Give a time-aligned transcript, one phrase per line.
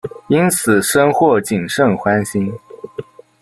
[0.29, 2.51] 因此深获景胜欢心。